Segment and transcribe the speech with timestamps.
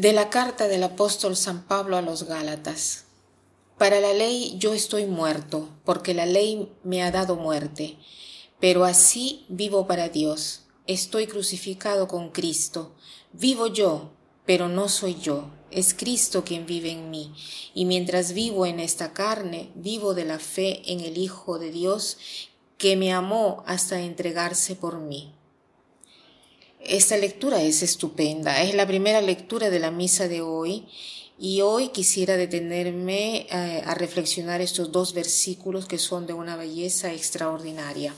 [0.00, 3.06] De la carta del apóstol San Pablo a los Gálatas.
[3.78, 7.96] Para la ley yo estoy muerto, porque la ley me ha dado muerte,
[8.60, 10.66] pero así vivo para Dios.
[10.86, 12.94] Estoy crucificado con Cristo.
[13.32, 14.12] Vivo yo,
[14.46, 17.34] pero no soy yo, es Cristo quien vive en mí.
[17.74, 22.18] Y mientras vivo en esta carne, vivo de la fe en el Hijo de Dios,
[22.76, 25.34] que me amó hasta entregarse por mí.
[26.80, 30.86] Esta lectura es estupenda, es la primera lectura de la misa de hoy
[31.38, 37.12] y hoy quisiera detenerme eh, a reflexionar estos dos versículos que son de una belleza
[37.12, 38.14] extraordinaria.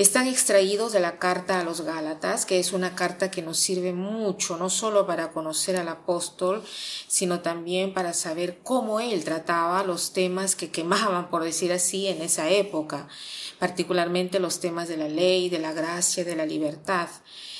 [0.00, 3.92] Están extraídos de la carta a los Gálatas, que es una carta que nos sirve
[3.92, 6.64] mucho, no solo para conocer al apóstol,
[7.06, 12.22] sino también para saber cómo él trataba los temas que quemaban, por decir así, en
[12.22, 13.08] esa época,
[13.58, 17.10] particularmente los temas de la ley, de la gracia, de la libertad.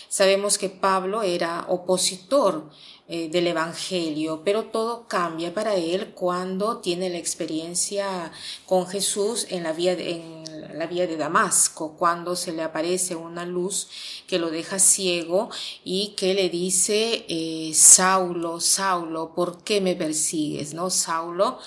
[0.08, 2.70] Sabemos que Pablo era opositor
[3.06, 8.32] eh, del Evangelio, pero todo cambia para él cuando tiene la experiencia
[8.64, 13.44] con Jesús en la vía en la vía de Damasco, cuando se le aparece una
[13.44, 13.88] luz
[14.26, 15.50] que lo deja ciego
[15.84, 20.74] y que le dice, eh, Saulo, Saulo, ¿por qué me persigues?
[20.74, 20.90] ¿No?
[20.90, 21.58] Saulo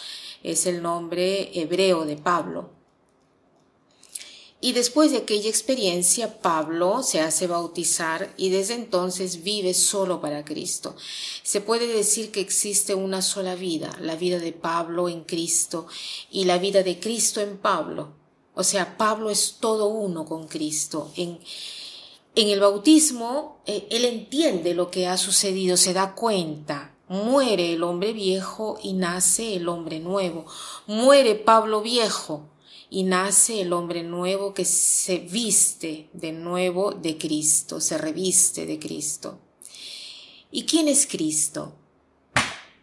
[0.44, 2.84] es el nombre hebreo de Pablo.
[4.64, 10.46] Y después de aquella experiencia, Pablo se hace bautizar y desde entonces vive solo para
[10.46, 10.96] Cristo.
[11.44, 15.88] Se puede decir que existe una sola vida, la vida de Pablo en Cristo
[16.32, 18.23] y la vida de Cristo en Pablo.
[18.56, 21.12] O sea, Pablo es todo uno con Cristo.
[21.16, 21.40] En,
[22.36, 27.84] en el bautismo, eh, él entiende lo que ha sucedido, se da cuenta, muere el
[27.84, 30.46] hombre viejo y nace el hombre nuevo.
[30.88, 32.50] Muere Pablo viejo
[32.90, 38.78] y nace el hombre nuevo que se viste de nuevo de Cristo, se reviste de
[38.78, 39.40] Cristo.
[40.52, 41.74] ¿Y quién es Cristo?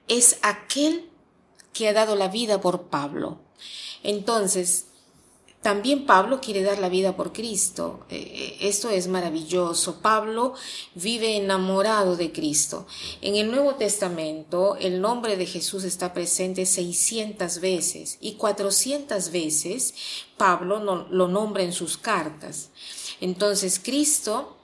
[0.09, 1.09] Es aquel
[1.73, 3.39] que ha dado la vida por Pablo.
[4.03, 4.87] Entonces,
[5.63, 8.07] también Pablo quiere dar la vida por Cristo.
[8.09, 10.01] Eh, eh, esto es maravilloso.
[10.01, 10.55] Pablo
[10.95, 12.87] vive enamorado de Cristo.
[13.21, 19.95] En el Nuevo Testamento el nombre de Jesús está presente 600 veces y 400 veces
[20.39, 22.71] Pablo lo nombra en sus cartas.
[23.21, 24.57] Entonces Cristo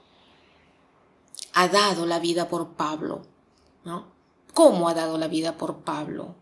[1.53, 3.21] ha dado la vida por Pablo.
[3.83, 4.05] ¿no?
[4.55, 6.35] ¿Cómo ha dado la vida por Pablo?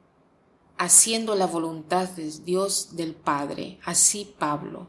[0.78, 3.80] Haciendo la voluntad de Dios del Padre.
[3.86, 4.88] Así Pablo.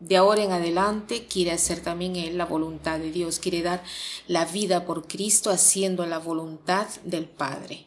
[0.00, 3.82] De ahora en adelante quiere hacer también él la voluntad de Dios, quiere dar
[4.28, 7.86] la vida por Cristo haciendo la voluntad del Padre.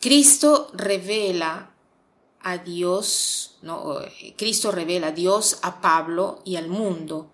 [0.00, 1.70] Cristo revela
[2.40, 3.96] a Dios, ¿no?
[4.36, 7.32] Cristo revela a Dios a Pablo y al mundo.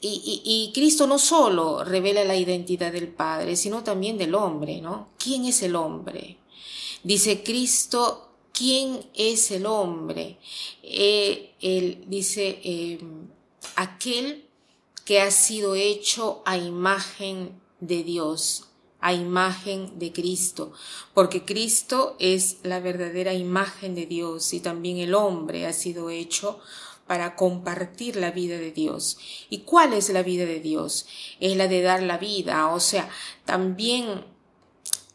[0.00, 5.08] Y, Cristo no solo revela la identidad del Padre, sino también del hombre, ¿no?
[5.18, 6.38] ¿Quién es el hombre?
[7.04, 10.38] Dice Cristo, ¿quién es el hombre?
[10.82, 13.28] Eh, él dice, em,
[13.76, 14.44] aquel
[15.04, 18.64] que ha sido hecho a imagen de Dios,
[19.00, 20.72] a imagen de Cristo,
[21.14, 26.58] porque Cristo es la verdadera imagen de Dios y también el hombre ha sido hecho
[27.06, 29.18] para compartir la vida de Dios.
[29.48, 31.06] ¿Y cuál es la vida de Dios?
[31.40, 33.08] Es la de dar la vida, o sea,
[33.44, 34.24] también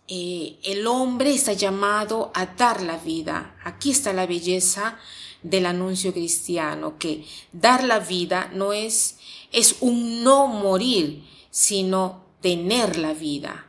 [0.08, 3.56] eh, el hombre está llamado a dar la vida.
[3.64, 4.98] Aquí está la belleza
[5.42, 9.18] del anuncio cristiano, que dar la vida no es,
[9.52, 13.68] es un no morir, sino tener la vida.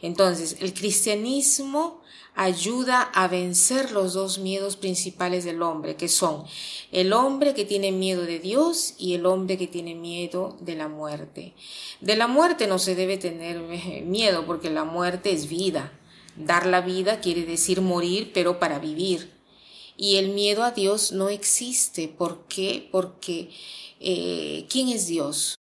[0.00, 2.02] Entonces, el cristianismo
[2.34, 6.44] ayuda a vencer los dos miedos principales del hombre, que son
[6.90, 10.88] el hombre que tiene miedo de Dios y el hombre que tiene miedo de la
[10.88, 11.52] muerte.
[12.00, 15.92] De la muerte no se debe tener eh, miedo porque la muerte es vida.
[16.36, 19.30] Dar la vida quiere decir morir, pero para vivir.
[19.96, 22.08] Y el miedo a Dios no existe.
[22.08, 22.88] ¿Por qué?
[22.90, 23.50] Porque
[24.00, 25.54] eh, ¿quién es Dios?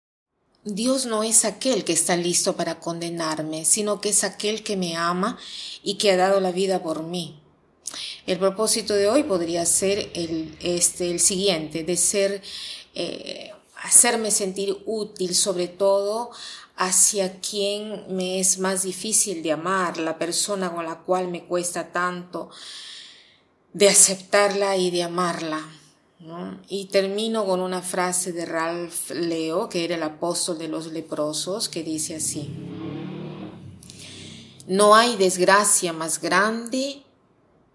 [0.64, 4.94] Dios no es aquel que está listo para condenarme, sino que es aquel que me
[4.94, 5.38] ama
[5.82, 7.40] y que ha dado la vida por mí.
[8.26, 12.42] El propósito de hoy podría ser el, este, el siguiente, de ser,
[12.94, 13.52] eh,
[13.82, 16.30] hacerme sentir útil, sobre todo
[16.76, 21.90] hacia quien me es más difícil de amar, la persona con la cual me cuesta
[21.90, 22.50] tanto
[23.72, 25.79] de aceptarla y de amarla.
[26.68, 31.68] Y termino con una frase de Ralph Leo, que era el apóstol de los leprosos,
[31.70, 32.50] que dice así,
[34.66, 37.02] no hay desgracia más grande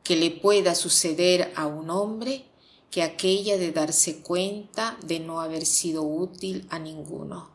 [0.03, 2.45] que le pueda suceder a un hombre
[2.92, 7.50] que aquella de darse cuenta de no haber sido útil a ninguno.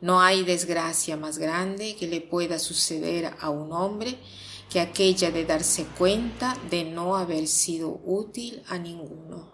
[0.00, 4.18] No hay desgracia más grande que le pueda suceder a un hombre
[4.70, 9.53] que aquella de darse cuenta de no haber sido útil a ninguno.